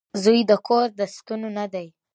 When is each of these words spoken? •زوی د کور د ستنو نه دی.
•زوی 0.23 0.39
د 0.49 0.51
کور 0.67 0.87
د 0.99 1.01
ستنو 1.15 1.49
نه 1.57 1.65
دی. 1.73 1.87